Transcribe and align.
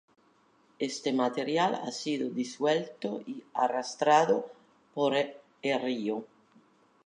Este 0.79 1.13
material 1.13 1.75
ha 1.75 1.91
sido 1.91 2.31
disuelto 2.31 3.21
y 3.27 3.43
arrastrado 3.53 4.51
por 4.95 5.15
el 5.15 5.79
río. 5.79 6.25